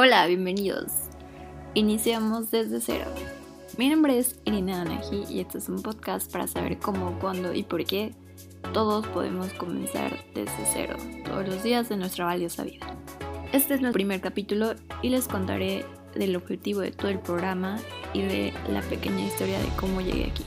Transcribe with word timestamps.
Hola, 0.00 0.28
bienvenidos. 0.28 0.92
Iniciamos 1.74 2.52
desde 2.52 2.80
cero. 2.80 3.06
Mi 3.78 3.88
nombre 3.88 4.16
es 4.16 4.38
Irina 4.44 4.82
Anaji 4.82 5.24
y 5.28 5.40
este 5.40 5.58
es 5.58 5.68
un 5.68 5.82
podcast 5.82 6.30
para 6.30 6.46
saber 6.46 6.78
cómo, 6.78 7.18
cuándo 7.18 7.52
y 7.52 7.64
por 7.64 7.84
qué 7.84 8.14
todos 8.72 9.04
podemos 9.08 9.52
comenzar 9.54 10.16
desde 10.36 10.66
cero, 10.72 10.96
todos 11.24 11.48
los 11.48 11.64
días 11.64 11.88
de 11.88 11.96
nuestra 11.96 12.26
valiosa 12.26 12.62
vida. 12.62 12.86
Este 13.50 13.74
es 13.74 13.82
el 13.82 13.90
primer 13.90 14.20
capítulo 14.20 14.76
y 15.02 15.08
les 15.08 15.26
contaré 15.26 15.84
del 16.14 16.36
objetivo 16.36 16.78
de 16.78 16.92
todo 16.92 17.08
el 17.08 17.18
programa 17.18 17.80
y 18.14 18.22
de 18.22 18.54
la 18.68 18.82
pequeña 18.82 19.26
historia 19.26 19.58
de 19.58 19.68
cómo 19.80 20.00
llegué 20.00 20.26
aquí. 20.26 20.44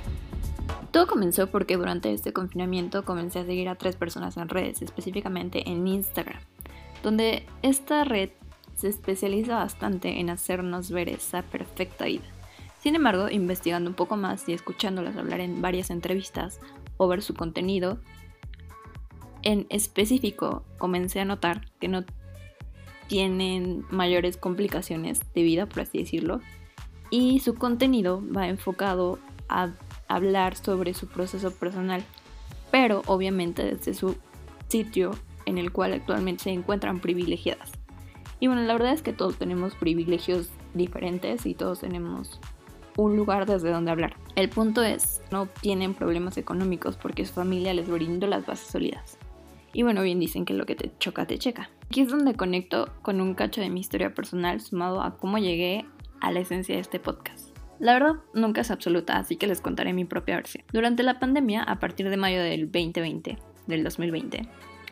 Todo 0.91 1.07
comenzó 1.07 1.47
porque 1.47 1.75
durante 1.75 2.13
este 2.13 2.31
confinamiento 2.31 3.03
comencé 3.03 3.39
a 3.39 3.45
seguir 3.45 3.67
a 3.67 3.75
tres 3.75 3.97
personas 3.97 4.37
en 4.37 4.47
redes, 4.47 4.81
específicamente 4.81 5.69
en 5.69 5.85
Instagram, 5.85 6.39
donde 7.03 7.45
esta 7.63 8.05
red 8.05 8.29
se 8.75 8.87
especializa 8.87 9.55
bastante 9.55 10.19
en 10.19 10.29
hacernos 10.29 10.91
ver 10.91 11.09
esa 11.09 11.41
perfecta 11.43 12.05
vida. 12.05 12.23
Sin 12.79 12.95
embargo, 12.95 13.29
investigando 13.29 13.89
un 13.89 13.95
poco 13.95 14.17
más 14.17 14.47
y 14.49 14.53
escuchándolas 14.53 15.15
hablar 15.15 15.39
en 15.39 15.61
varias 15.61 15.91
entrevistas 15.91 16.59
o 16.97 17.07
ver 17.07 17.21
su 17.21 17.35
contenido, 17.35 17.99
en 19.43 19.67
específico 19.69 20.63
comencé 20.77 21.19
a 21.19 21.25
notar 21.25 21.69
que 21.79 21.87
no 21.87 22.03
tienen 23.07 23.85
mayores 23.89 24.37
complicaciones 24.37 25.19
de 25.33 25.43
vida, 25.43 25.65
por 25.65 25.81
así 25.81 25.99
decirlo, 25.99 26.39
y 27.09 27.39
su 27.39 27.55
contenido 27.55 28.23
va 28.35 28.47
enfocado 28.47 29.19
a 29.49 29.69
hablar 30.07 30.55
sobre 30.55 30.93
su 30.93 31.07
proceso 31.07 31.51
personal, 31.51 32.03
pero 32.71 33.01
obviamente 33.05 33.63
desde 33.63 33.93
su 33.93 34.15
sitio 34.69 35.11
en 35.45 35.57
el 35.57 35.71
cual 35.71 35.93
actualmente 35.93 36.45
se 36.45 36.51
encuentran 36.51 36.99
privilegiadas. 36.99 37.80
Y 38.41 38.47
bueno, 38.47 38.63
la 38.63 38.73
verdad 38.73 38.91
es 38.91 39.03
que 39.03 39.13
todos 39.13 39.37
tenemos 39.37 39.75
privilegios 39.75 40.49
diferentes 40.73 41.45
y 41.45 41.53
todos 41.53 41.79
tenemos 41.79 42.41
un 42.97 43.15
lugar 43.15 43.45
desde 43.45 43.69
donde 43.69 43.91
hablar. 43.91 44.17
El 44.35 44.49
punto 44.49 44.81
es, 44.81 45.21
no 45.31 45.45
tienen 45.45 45.93
problemas 45.93 46.37
económicos 46.37 46.97
porque 46.97 47.23
su 47.23 47.33
familia 47.33 47.73
les 47.75 47.87
brindó 47.87 48.25
las 48.25 48.47
bases 48.47 48.67
sólidas. 48.67 49.19
Y 49.73 49.83
bueno, 49.83 50.01
bien 50.01 50.19
dicen 50.19 50.43
que 50.43 50.55
lo 50.55 50.65
que 50.65 50.75
te 50.75 50.91
choca, 50.97 51.27
te 51.27 51.37
checa. 51.37 51.69
Aquí 51.85 52.01
es 52.01 52.09
donde 52.09 52.33
conecto 52.33 52.89
con 53.03 53.21
un 53.21 53.35
cacho 53.35 53.61
de 53.61 53.69
mi 53.69 53.79
historia 53.79 54.15
personal 54.15 54.59
sumado 54.59 55.03
a 55.03 55.17
cómo 55.17 55.37
llegué 55.37 55.85
a 56.19 56.31
la 56.31 56.39
esencia 56.39 56.73
de 56.73 56.81
este 56.81 56.99
podcast. 56.99 57.55
La 57.79 57.93
verdad, 57.93 58.15
nunca 58.33 58.61
es 58.61 58.71
absoluta, 58.71 59.17
así 59.17 59.35
que 59.35 59.45
les 59.45 59.61
contaré 59.61 59.93
mi 59.93 60.05
propia 60.05 60.35
versión. 60.35 60.65
Durante 60.73 61.03
la 61.03 61.19
pandemia, 61.19 61.61
a 61.61 61.79
partir 61.79 62.09
de 62.09 62.17
mayo 62.17 62.41
del 62.41 62.71
2020, 62.71 63.37
del 63.67 63.83
2020, 63.83 64.47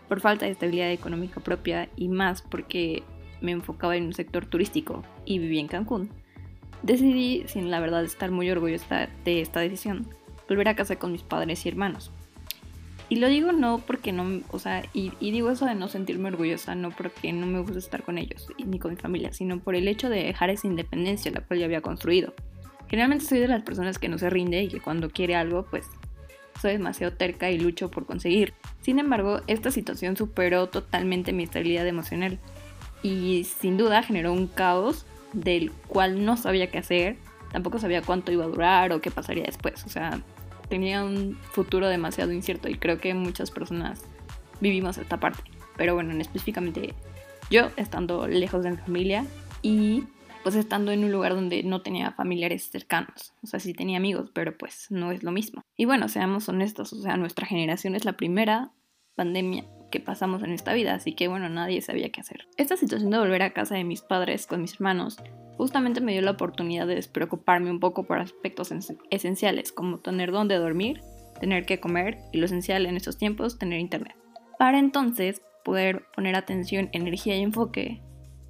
por 0.07 0.21
falta 0.21 0.45
de 0.45 0.51
estabilidad 0.51 0.91
económica 0.91 1.39
propia 1.39 1.89
y 1.95 2.09
más 2.09 2.41
porque 2.43 3.03
me 3.41 3.51
enfocaba 3.51 3.95
en 3.95 4.05
un 4.05 4.13
sector 4.13 4.45
turístico 4.45 5.03
y 5.25 5.39
vivía 5.39 5.61
en 5.61 5.67
Cancún, 5.67 6.09
decidí, 6.83 7.43
sin 7.47 7.71
la 7.71 7.79
verdad 7.79 8.03
estar 8.03 8.31
muy 8.31 8.49
orgullosa 8.49 9.09
de 9.25 9.41
esta 9.41 9.59
decisión, 9.59 10.07
volver 10.47 10.67
a 10.69 10.75
casa 10.75 10.97
con 10.97 11.11
mis 11.11 11.23
padres 11.23 11.65
y 11.65 11.69
hermanos. 11.69 12.11
Y 13.09 13.15
lo 13.15 13.27
digo 13.27 13.51
no 13.51 13.79
porque 13.79 14.11
no, 14.11 14.41
o 14.51 14.59
sea, 14.59 14.83
y, 14.93 15.11
digo 15.19 15.49
eso 15.49 15.65
de 15.65 15.73
no 15.73 15.87
sentirme 15.87 16.29
orgullosa, 16.29 16.75
no 16.75 16.91
porque 16.91 17.33
no 17.33 17.47
me 17.47 17.59
gusta 17.59 17.79
estar 17.79 18.03
con 18.03 18.19
ellos 18.19 18.47
ni 18.63 18.77
con 18.77 18.91
mi 18.91 18.97
familia, 18.97 19.33
sino 19.33 19.59
por 19.59 19.75
el 19.75 19.87
hecho 19.87 20.09
de 20.09 20.23
dejar 20.23 20.51
esa 20.51 20.67
independencia 20.67 21.31
la 21.31 21.41
cual 21.41 21.59
ya 21.59 21.65
había 21.65 21.81
construido. 21.81 22.33
Generalmente 22.87 23.25
soy 23.25 23.39
de 23.39 23.47
las 23.47 23.63
personas 23.63 23.97
que 23.97 24.09
no 24.09 24.19
se 24.19 24.29
rinde 24.29 24.61
y 24.63 24.67
que 24.67 24.79
cuando 24.79 25.09
quiere 25.09 25.35
algo, 25.35 25.65
pues 25.69 25.87
soy 26.61 26.73
demasiado 26.73 27.13
terca 27.13 27.49
y 27.49 27.59
lucho 27.59 27.89
por 27.89 28.05
conseguir. 28.05 28.53
Sin 28.81 28.99
embargo, 28.99 29.41
esta 29.47 29.71
situación 29.71 30.15
superó 30.15 30.69
totalmente 30.69 31.33
mi 31.33 31.43
estabilidad 31.43 31.87
emocional 31.87 32.37
y 33.01 33.43
sin 33.43 33.77
duda 33.77 34.03
generó 34.03 34.33
un 34.33 34.47
caos 34.47 35.05
del 35.33 35.71
cual 35.87 36.25
no 36.25 36.37
sabía 36.37 36.71
qué 36.71 36.79
hacer, 36.79 37.17
tampoco 37.51 37.79
sabía 37.79 38.01
cuánto 38.01 38.31
iba 38.31 38.45
a 38.45 38.47
durar 38.47 38.91
o 38.91 39.01
qué 39.01 39.11
pasaría 39.11 39.43
después, 39.43 39.83
o 39.85 39.89
sea, 39.89 40.21
tenía 40.69 41.03
un 41.03 41.37
futuro 41.51 41.87
demasiado 41.87 42.31
incierto 42.31 42.69
y 42.69 42.75
creo 42.75 42.99
que 42.99 43.13
muchas 43.13 43.51
personas 43.51 44.03
vivimos 44.59 44.97
esta 44.97 45.19
parte, 45.19 45.43
pero 45.77 45.95
bueno, 45.95 46.13
específicamente 46.19 46.93
yo 47.49 47.69
estando 47.77 48.27
lejos 48.27 48.63
de 48.63 48.71
mi 48.71 48.77
familia 48.77 49.25
y 49.61 50.03
pues 50.43 50.55
estando 50.55 50.91
en 50.91 51.03
un 51.03 51.11
lugar 51.11 51.35
donde 51.35 51.63
no 51.63 51.81
tenía 51.81 52.11
familiares 52.11 52.69
cercanos, 52.69 53.33
o 53.43 53.47
sea, 53.47 53.59
sí 53.59 53.73
tenía 53.73 53.97
amigos, 53.97 54.31
pero 54.33 54.57
pues 54.57 54.87
no 54.89 55.11
es 55.11 55.23
lo 55.23 55.31
mismo. 55.31 55.61
Y 55.75 55.85
bueno, 55.85 56.07
seamos 56.07 56.47
honestos, 56.49 56.93
o 56.93 57.01
sea, 57.01 57.17
nuestra 57.17 57.45
generación 57.45 57.95
es 57.95 58.05
la 58.05 58.13
primera 58.13 58.71
pandemia 59.15 59.65
que 59.89 59.99
pasamos 59.99 60.43
en 60.43 60.51
esta 60.51 60.73
vida, 60.73 60.93
así 60.93 61.13
que 61.13 61.27
bueno, 61.27 61.49
nadie 61.49 61.81
sabía 61.81 62.09
qué 62.09 62.21
hacer. 62.21 62.47
Esta 62.57 62.77
situación 62.77 63.11
de 63.11 63.19
volver 63.19 63.41
a 63.43 63.53
casa 63.53 63.75
de 63.75 63.83
mis 63.83 64.01
padres 64.01 64.47
con 64.47 64.61
mis 64.61 64.75
hermanos 64.75 65.17
justamente 65.57 66.01
me 66.01 66.13
dio 66.13 66.21
la 66.21 66.31
oportunidad 66.31 66.87
de 66.87 66.95
despreocuparme 66.95 67.69
un 67.69 67.79
poco 67.79 68.05
por 68.05 68.19
aspectos 68.19 68.73
esenciales, 69.09 69.71
como 69.71 69.99
tener 69.99 70.31
dónde 70.31 70.55
dormir, 70.55 71.01
tener 71.39 71.65
que 71.65 71.79
comer 71.79 72.17
y 72.31 72.37
lo 72.37 72.45
esencial 72.45 72.85
en 72.85 72.95
estos 72.95 73.17
tiempos, 73.17 73.57
tener 73.57 73.79
internet. 73.79 74.15
Para 74.57 74.79
entonces 74.79 75.41
poder 75.63 76.05
poner 76.15 76.35
atención, 76.35 76.89
energía 76.93 77.35
y 77.35 77.41
enfoque 77.41 78.01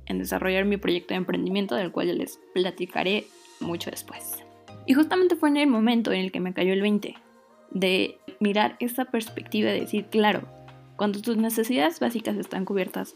en 0.06 0.20
desarrollar 0.20 0.66
mi 0.66 0.78
proyecto 0.78 1.14
de 1.14 1.18
emprendimiento 1.18 1.76
del 1.76 1.92
cual 1.92 2.18
les 2.18 2.40
platicaré 2.54 3.26
mucho 3.60 3.92
después. 3.92 4.44
Y 4.86 4.94
justamente 4.94 5.36
fue 5.36 5.50
en 5.50 5.58
el 5.58 5.68
momento 5.68 6.12
en 6.12 6.22
el 6.22 6.32
que 6.32 6.40
me 6.40 6.54
cayó 6.54 6.74
el 6.74 6.82
20 6.82 7.16
de 7.72 8.18
mirar 8.40 8.76
esta 8.80 9.06
perspectiva 9.06 9.70
de 9.70 9.82
decir, 9.82 10.06
claro, 10.06 10.48
cuando 11.00 11.22
tus 11.22 11.38
necesidades 11.38 12.02
básicas 12.02 12.36
están 12.36 12.66
cubiertas, 12.66 13.14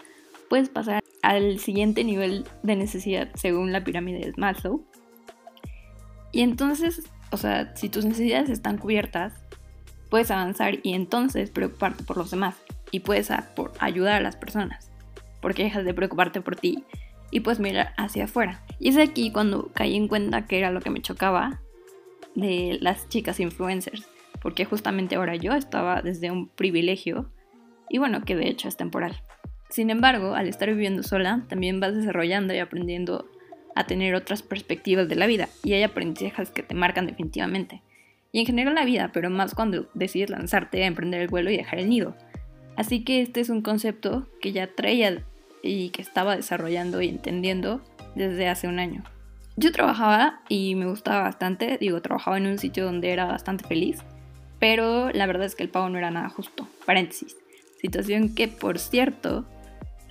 puedes 0.50 0.70
pasar 0.70 1.04
al 1.22 1.60
siguiente 1.60 2.06
nivel 2.06 2.46
de 2.64 2.78
necesidad 2.78 3.28
según 3.36 3.74
la 3.74 3.84
pirámide 3.84 4.20
de 4.20 4.34
Maslow. 4.38 4.86
Y 6.32 6.44
entonces, 6.44 7.04
o 7.30 7.36
sea, 7.36 7.76
si 7.76 7.90
tus 7.90 8.06
necesidades 8.06 8.50
están 8.50 8.78
cubiertas, 8.78 9.34
puedes 10.10 10.32
avanzar 10.32 10.80
y 10.82 10.94
entonces 10.94 11.50
preocuparte 11.50 12.06
por 12.06 12.16
los 12.16 12.32
demás 12.32 12.56
y 12.92 13.02
puedes 13.02 13.30
por 13.54 13.74
ayudar 13.80 14.14
a 14.14 14.22
las 14.22 14.38
personas, 14.38 14.90
porque 15.42 15.66
dejas 15.66 15.84
de 15.84 15.94
preocuparte 15.94 16.40
por 16.40 16.56
ti 16.56 16.86
y 17.32 17.42
puedes 17.42 17.60
mirar 17.60 17.94
hacia 17.98 18.24
afuera. 18.24 18.64
Y 18.80 18.88
es 18.88 18.98
aquí 18.98 19.30
cuando 19.30 19.74
caí 19.74 19.98
en 19.98 20.08
cuenta 20.08 20.48
que 20.48 20.58
era 20.58 20.72
lo 20.72 20.80
que 20.80 20.90
me 20.90 21.02
chocaba 21.02 21.60
de 22.34 22.78
las 22.80 23.10
chicas 23.10 23.42
influencers, 23.42 24.08
porque 24.42 24.64
justamente 24.64 25.16
ahora 25.16 25.36
yo 25.36 25.52
estaba 25.52 26.02
desde 26.02 26.32
un 26.32 26.48
privilegio 26.48 27.30
y 27.94 28.00
bueno, 28.00 28.26
que 28.26 28.36
de 28.36 28.48
hecho 28.48 28.68
es 28.68 28.76
temporal. 28.76 29.22
Sin 29.70 29.92
embargo, 29.92 30.34
al 30.34 30.48
estar 30.48 30.68
viviendo 30.68 31.04
sola, 31.04 31.46
también 31.48 31.80
vas 31.80 31.94
desarrollando 31.94 32.52
y 32.52 32.58
aprendiendo 32.58 33.30
a 33.76 33.86
tener 33.86 34.16
otras 34.16 34.42
perspectivas 34.42 35.08
de 35.08 35.16
la 35.16 35.28
vida 35.28 35.48
y 35.64 35.74
hay 35.74 35.84
aprendizajes 35.84 36.50
que 36.50 36.64
te 36.64 36.74
marcan 36.74 37.06
definitivamente. 37.06 37.84
Y 38.32 38.40
en 38.40 38.48
general 38.48 38.74
la 38.74 38.84
vida, 38.84 39.12
pero 39.14 39.30
más 39.30 39.54
cuando 39.54 39.92
decides 39.94 40.32
lanzarte 40.32 40.84
a 40.84 40.88
emprender 40.88 41.22
el 41.22 41.28
vuelo 41.28 41.52
y 41.52 41.58
dejar 41.58 41.78
el 41.78 41.88
nido. 41.88 42.16
Así 42.76 43.04
que 43.04 43.22
este 43.22 43.42
es 43.42 43.50
un 43.50 43.62
concepto 43.62 44.28
que 44.42 44.54
ya 44.54 44.74
traía 44.74 45.24
y 45.62 45.92
que 45.92 46.02
estaba 46.02 46.36
desarrollando 46.36 47.00
y 47.00 47.10
entendiendo 47.10 47.80
desde 48.16 48.50
hace 48.50 48.68
un 48.68 48.80
año. 48.80 49.04
Yo 49.56 49.72
trabajaba 49.72 50.42
y 50.50 50.74
me 50.74 50.88
gustaba 50.88 51.22
bastante, 51.22 51.78
digo, 51.78 52.02
trabajaba 52.02 52.38
en 52.38 52.48
un 52.48 52.58
sitio 52.58 52.86
donde 52.86 53.12
era 53.12 53.26
bastante 53.26 53.68
feliz, 53.68 54.00
pero 54.60 55.12
la 55.12 55.28
verdad 55.28 55.46
es 55.46 55.54
que 55.54 55.62
el 55.62 55.70
pago 55.70 55.90
no 55.90 56.00
era 56.00 56.10
nada 56.10 56.30
justo. 56.30 56.68
Paréntesis. 56.88 57.38
Situación 57.84 58.34
que, 58.34 58.48
por 58.48 58.80
cierto, 58.80 59.46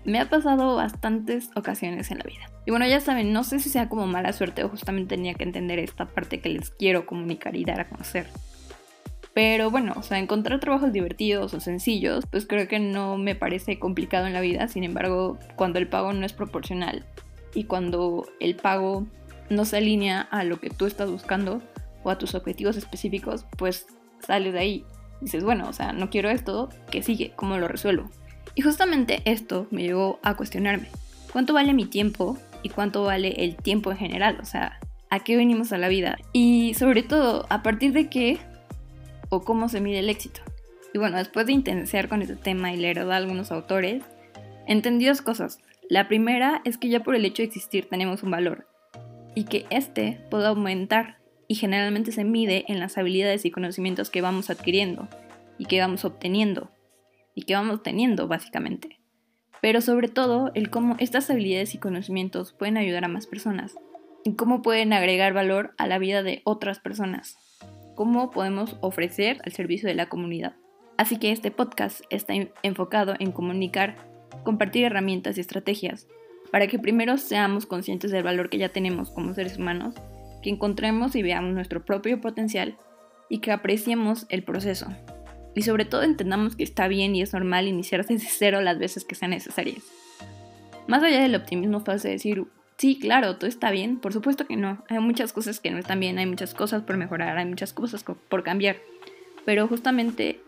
me 0.04 0.20
ha 0.20 0.28
pasado 0.28 0.76
bastantes 0.76 1.48
ocasiones 1.56 2.10
en 2.10 2.18
la 2.18 2.24
vida. 2.24 2.50
Y 2.66 2.70
bueno, 2.70 2.86
ya 2.86 3.00
saben, 3.00 3.32
no 3.32 3.44
sé 3.44 3.60
si 3.60 3.70
sea 3.70 3.88
como 3.88 4.06
mala 4.06 4.34
suerte 4.34 4.62
o 4.62 4.68
justamente 4.68 5.16
tenía 5.16 5.32
que 5.32 5.44
entender 5.44 5.78
esta 5.78 6.04
parte 6.04 6.40
que 6.40 6.50
les 6.50 6.68
quiero 6.68 7.06
comunicar 7.06 7.56
y 7.56 7.64
dar 7.64 7.80
a 7.80 7.88
conocer. 7.88 8.26
Pero 9.32 9.70
bueno, 9.70 9.94
o 9.96 10.02
sea, 10.02 10.18
encontrar 10.18 10.60
trabajos 10.60 10.92
divertidos 10.92 11.54
o 11.54 11.60
sencillos, 11.60 12.26
pues 12.30 12.46
creo 12.46 12.68
que 12.68 12.78
no 12.78 13.16
me 13.16 13.34
parece 13.34 13.78
complicado 13.78 14.26
en 14.26 14.34
la 14.34 14.42
vida. 14.42 14.68
Sin 14.68 14.84
embargo, 14.84 15.38
cuando 15.56 15.78
el 15.78 15.88
pago 15.88 16.12
no 16.12 16.26
es 16.26 16.34
proporcional 16.34 17.06
y 17.54 17.64
cuando 17.64 18.26
el 18.38 18.54
pago 18.54 19.06
no 19.48 19.64
se 19.64 19.78
alinea 19.78 20.20
a 20.20 20.44
lo 20.44 20.60
que 20.60 20.68
tú 20.68 20.84
estás 20.84 21.10
buscando 21.10 21.62
o 22.02 22.10
a 22.10 22.18
tus 22.18 22.34
objetivos 22.34 22.76
específicos, 22.76 23.46
pues 23.56 23.86
sales 24.20 24.52
de 24.52 24.58
ahí 24.58 24.84
dices, 25.22 25.44
bueno, 25.44 25.68
o 25.68 25.72
sea, 25.72 25.92
no 25.92 26.10
quiero 26.10 26.28
esto, 26.30 26.68
¿qué 26.90 27.02
sigue? 27.02 27.32
¿Cómo 27.36 27.56
lo 27.56 27.68
resuelvo? 27.68 28.10
Y 28.54 28.62
justamente 28.62 29.22
esto 29.24 29.66
me 29.70 29.82
llevó 29.82 30.18
a 30.22 30.36
cuestionarme, 30.36 30.88
¿cuánto 31.32 31.54
vale 31.54 31.72
mi 31.72 31.86
tiempo 31.86 32.36
y 32.62 32.68
cuánto 32.68 33.04
vale 33.04 33.30
el 33.38 33.56
tiempo 33.56 33.90
en 33.90 33.96
general? 33.96 34.38
O 34.42 34.44
sea, 34.44 34.78
¿a 35.08 35.20
qué 35.20 35.36
venimos 35.36 35.72
a 35.72 35.78
la 35.78 35.88
vida? 35.88 36.18
Y 36.32 36.74
sobre 36.74 37.02
todo, 37.02 37.46
¿a 37.48 37.62
partir 37.62 37.92
de 37.92 38.08
qué 38.08 38.38
o 39.30 39.42
cómo 39.42 39.68
se 39.68 39.80
mide 39.80 40.00
el 40.00 40.10
éxito? 40.10 40.40
Y 40.92 40.98
bueno, 40.98 41.16
después 41.16 41.46
de 41.46 41.52
intensiar 41.52 42.08
con 42.08 42.20
este 42.20 42.36
tema 42.36 42.72
y 42.72 42.76
leer 42.76 42.98
a 42.98 43.16
algunos 43.16 43.50
autores, 43.50 44.02
entendí 44.66 45.06
dos 45.06 45.22
cosas. 45.22 45.58
La 45.88 46.08
primera 46.08 46.60
es 46.64 46.76
que 46.76 46.88
ya 46.88 47.02
por 47.02 47.14
el 47.14 47.24
hecho 47.24 47.42
de 47.42 47.46
existir 47.46 47.88
tenemos 47.88 48.22
un 48.22 48.30
valor 48.30 48.66
y 49.34 49.44
que 49.44 49.66
este 49.70 50.20
puede 50.30 50.46
aumentar 50.46 51.21
y 51.52 51.54
generalmente 51.54 52.12
se 52.12 52.24
mide 52.24 52.64
en 52.68 52.80
las 52.80 52.96
habilidades 52.96 53.44
y 53.44 53.50
conocimientos 53.50 54.08
que 54.08 54.22
vamos 54.22 54.48
adquiriendo 54.48 55.06
y 55.58 55.66
que 55.66 55.80
vamos 55.80 56.02
obteniendo 56.06 56.70
y 57.34 57.42
que 57.42 57.52
vamos 57.52 57.82
teniendo 57.82 58.26
básicamente. 58.26 59.00
pero 59.60 59.82
sobre 59.82 60.08
todo 60.08 60.50
el 60.54 60.70
cómo 60.70 60.96
estas 60.98 61.28
habilidades 61.28 61.74
y 61.74 61.78
conocimientos 61.78 62.54
pueden 62.54 62.78
ayudar 62.78 63.04
a 63.04 63.08
más 63.08 63.26
personas 63.26 63.74
y 64.24 64.34
cómo 64.34 64.62
pueden 64.62 64.94
agregar 64.94 65.34
valor 65.34 65.74
a 65.76 65.86
la 65.86 65.98
vida 65.98 66.22
de 66.22 66.40
otras 66.44 66.80
personas, 66.80 67.36
cómo 67.96 68.30
podemos 68.30 68.78
ofrecer 68.80 69.42
al 69.44 69.52
servicio 69.52 69.86
de 69.90 69.94
la 69.94 70.08
comunidad. 70.08 70.56
Así 70.96 71.18
que 71.18 71.32
este 71.32 71.50
podcast 71.50 72.00
está 72.08 72.32
enfocado 72.62 73.14
en 73.18 73.30
comunicar, 73.30 73.96
compartir 74.42 74.84
herramientas 74.84 75.36
y 75.36 75.42
estrategias 75.42 76.08
para 76.50 76.66
que 76.66 76.78
primero 76.78 77.18
seamos 77.18 77.66
conscientes 77.66 78.10
del 78.10 78.22
valor 78.22 78.48
que 78.48 78.56
ya 78.56 78.70
tenemos 78.70 79.10
como 79.10 79.34
seres 79.34 79.58
humanos, 79.58 79.94
que 80.42 80.50
encontremos 80.50 81.16
y 81.16 81.22
veamos 81.22 81.54
nuestro 81.54 81.84
propio 81.84 82.20
potencial 82.20 82.76
y 83.28 83.38
que 83.38 83.52
apreciemos 83.52 84.26
el 84.28 84.42
proceso. 84.42 84.88
Y 85.54 85.62
sobre 85.62 85.84
todo 85.84 86.02
entendamos 86.02 86.56
que 86.56 86.64
está 86.64 86.88
bien 86.88 87.14
y 87.14 87.22
es 87.22 87.32
normal 87.32 87.68
iniciar 87.68 88.04
desde 88.06 88.28
cero 88.28 88.60
las 88.60 88.78
veces 88.78 89.04
que 89.04 89.14
sean 89.14 89.30
necesarias. 89.30 89.82
Más 90.86 91.02
allá 91.02 91.20
del 91.20 91.34
optimismo 91.34 91.80
fácil 91.80 92.08
de 92.08 92.12
decir, 92.14 92.44
sí, 92.76 92.98
claro, 92.98 93.36
todo 93.36 93.48
está 93.48 93.70
bien, 93.70 93.98
por 93.98 94.12
supuesto 94.12 94.46
que 94.46 94.56
no. 94.56 94.84
Hay 94.88 94.98
muchas 94.98 95.32
cosas 95.32 95.60
que 95.60 95.70
no 95.70 95.78
están 95.78 96.00
bien, 96.00 96.18
hay 96.18 96.26
muchas 96.26 96.54
cosas 96.54 96.82
por 96.82 96.96
mejorar, 96.96 97.38
hay 97.38 97.46
muchas 97.46 97.72
cosas 97.72 98.04
por 98.04 98.42
cambiar. 98.42 98.76
Pero 99.44 99.68
justamente 99.68 100.40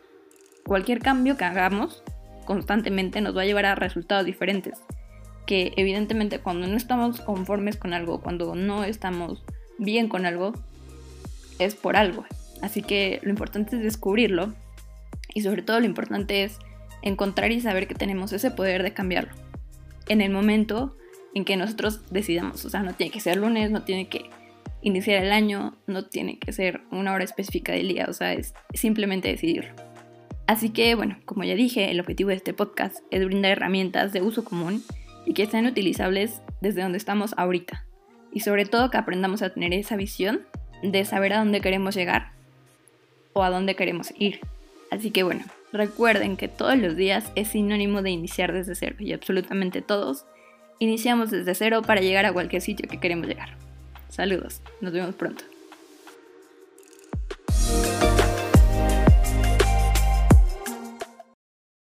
cualquier 0.65 1.01
cambio 1.01 1.37
que 1.37 1.45
hagamos 1.45 2.03
constantemente 2.45 3.21
nos 3.21 3.37
va 3.37 3.43
a 3.43 3.47
llevar 3.47 3.67
a 3.67 3.75
resultados 3.75 4.25
diferentes. 4.25 4.81
Que 5.47 5.73
evidentemente 5.77 6.41
cuando 6.41 6.67
no 6.67 6.77
estamos 6.77 7.21
conformes 7.21 7.77
con 7.77 7.93
algo, 7.93 8.21
cuando 8.21 8.55
no 8.55 8.85
estamos 8.85 9.45
bien 9.79 10.09
con 10.09 10.27
algo, 10.27 10.53
es 11.59 11.75
por 11.75 11.97
algo. 11.97 12.25
Así 12.63 12.83
que 12.83 13.21
lo 13.23 13.31
importante 13.31 13.77
es 13.77 13.83
descubrirlo 13.83 14.55
y 15.35 15.43
sobre 15.43 15.63
todo 15.63 15.81
lo 15.81 15.87
importante 15.87 16.45
es 16.45 16.59
encontrar 17.03 17.53
y 17.53 17.61
saber 17.61 17.87
que 17.87 17.95
tenemos 17.95 18.33
ese 18.33 18.51
poder 18.51 18.83
de 18.83 18.93
cambiarlo. 18.93 19.33
En 20.09 20.21
el 20.21 20.31
momento 20.31 20.97
en 21.35 21.45
que 21.45 21.57
nosotros 21.57 22.01
decidamos, 22.11 22.65
o 22.65 22.71
sea, 22.71 22.83
no 22.83 22.95
tiene 22.95 23.13
que 23.13 23.21
ser 23.21 23.37
lunes, 23.37 23.71
no 23.71 23.83
tiene 23.83 24.09
que 24.09 24.31
iniciar 24.83 25.23
el 25.23 25.33
año, 25.33 25.77
no 25.87 26.07
tiene 26.07 26.39
que 26.39 26.53
ser 26.53 26.83
una 26.91 27.13
hora 27.13 27.25
específica 27.25 27.73
del 27.73 27.89
día, 27.89 28.07
o 28.09 28.13
sea, 28.13 28.33
es 28.33 28.55
simplemente 28.73 29.29
decidirlo. 29.29 29.75
Así 30.47 30.71
que, 30.71 30.95
bueno, 30.95 31.19
como 31.25 31.45
ya 31.45 31.55
dije, 31.55 31.91
el 31.91 32.01
objetivo 32.01 32.29
de 32.31 32.37
este 32.37 32.53
podcast 32.53 32.99
es 33.11 33.25
brindar 33.25 33.53
herramientas 33.53 34.13
de 34.13 34.23
uso 34.23 34.45
común 34.45 34.83
y 35.27 35.33
que 35.33 35.47
sean 35.47 35.67
utilizables 35.67 36.43
desde 36.61 36.83
donde 36.83 36.99
estamos 36.99 37.35
ahorita. 37.39 37.87
Y 38.35 38.41
sobre 38.41 38.67
todo 38.67 38.91
que 38.91 38.99
aprendamos 38.99 39.41
a 39.41 39.51
tener 39.51 39.73
esa 39.73 39.97
visión 39.97 40.43
de 40.83 41.05
saber 41.07 41.33
a 41.33 41.39
dónde 41.39 41.63
queremos 41.63 41.95
llegar 41.95 42.33
o 43.33 43.43
a 43.43 43.51
dónde 43.51 43.75
queremos 43.77 44.13
ir. 44.19 44.41
Así 44.91 45.11
que 45.11 45.23
bueno, 45.23 45.45
recuerden 45.73 46.37
que 46.37 46.49
todos 46.49 46.77
los 46.77 46.97
días 46.97 47.33
es 47.37 47.49
sinónimo 47.49 48.03
de 48.03 48.11
iniciar 48.11 48.53
desde 48.53 48.75
cero 48.75 48.97
y 48.99 49.13
absolutamente 49.13 49.81
todos 49.81 50.27
iniciamos 50.79 51.31
desde 51.31 51.55
cero 51.55 51.83
para 51.83 52.01
llegar 52.01 52.27
a 52.27 52.33
cualquier 52.33 52.61
sitio 52.61 52.89
que 52.89 53.01
queremos 53.01 53.27
llegar. 53.27 53.57
Saludos, 54.09 54.61
nos 54.81 54.93
vemos 54.93 55.15
pronto. 55.15 55.45